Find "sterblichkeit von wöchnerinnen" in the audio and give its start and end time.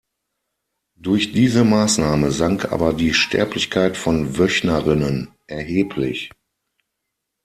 3.13-5.31